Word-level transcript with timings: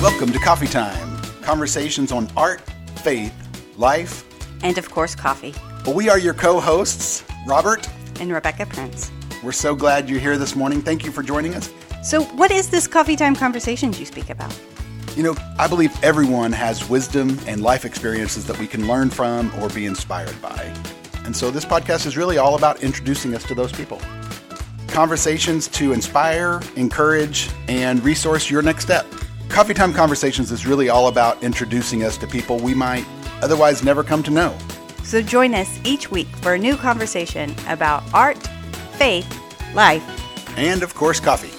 Welcome 0.00 0.30
to 0.30 0.38
Coffee 0.38 0.68
Time, 0.68 1.20
conversations 1.42 2.12
on 2.12 2.30
art, 2.36 2.60
faith, 3.00 3.34
life. 3.76 4.24
And 4.62 4.78
of 4.78 4.88
course, 4.88 5.16
coffee. 5.16 5.52
Well, 5.84 5.96
we 5.96 6.08
are 6.08 6.20
your 6.20 6.34
co 6.34 6.60
hosts, 6.60 7.24
Robert. 7.48 7.88
And 8.20 8.32
Rebecca 8.32 8.66
Prince. 8.66 9.10
We're 9.42 9.50
so 9.50 9.74
glad 9.74 10.08
you're 10.08 10.20
here 10.20 10.38
this 10.38 10.54
morning. 10.54 10.82
Thank 10.82 11.04
you 11.04 11.10
for 11.10 11.24
joining 11.24 11.56
us. 11.56 11.72
So, 12.04 12.22
what 12.22 12.52
is 12.52 12.70
this 12.70 12.86
coffee 12.86 13.16
time 13.16 13.34
conversations 13.34 13.98
you 13.98 14.06
speak 14.06 14.30
about? 14.30 14.56
You 15.16 15.24
know, 15.24 15.36
I 15.58 15.66
believe 15.66 15.92
everyone 16.04 16.52
has 16.52 16.88
wisdom 16.88 17.36
and 17.48 17.60
life 17.60 17.84
experiences 17.84 18.46
that 18.46 18.56
we 18.60 18.68
can 18.68 18.86
learn 18.86 19.10
from 19.10 19.52
or 19.60 19.68
be 19.68 19.84
inspired 19.84 20.40
by. 20.40 20.72
And 21.24 21.36
so 21.36 21.50
this 21.50 21.64
podcast 21.64 22.06
is 22.06 22.16
really 22.16 22.38
all 22.38 22.54
about 22.54 22.84
introducing 22.84 23.34
us 23.34 23.42
to 23.48 23.54
those 23.56 23.72
people. 23.72 24.00
Conversations 24.86 25.66
to 25.68 25.92
inspire, 25.92 26.62
encourage, 26.76 27.50
and 27.66 28.00
resource 28.04 28.48
your 28.48 28.62
next 28.62 28.84
step. 28.84 29.04
Coffee 29.58 29.74
Time 29.74 29.92
Conversations 29.92 30.52
is 30.52 30.68
really 30.68 30.88
all 30.88 31.08
about 31.08 31.42
introducing 31.42 32.04
us 32.04 32.16
to 32.18 32.28
people 32.28 32.58
we 32.58 32.74
might 32.74 33.04
otherwise 33.42 33.82
never 33.82 34.04
come 34.04 34.22
to 34.22 34.30
know. 34.30 34.56
So 35.02 35.20
join 35.20 35.52
us 35.52 35.80
each 35.82 36.12
week 36.12 36.28
for 36.28 36.54
a 36.54 36.58
new 36.58 36.76
conversation 36.76 37.52
about 37.66 38.04
art, 38.14 38.38
faith, 38.92 39.26
life, 39.74 40.04
and 40.56 40.84
of 40.84 40.94
course, 40.94 41.18
coffee. 41.18 41.57